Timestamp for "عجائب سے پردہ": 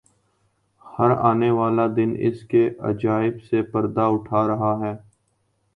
2.81-4.05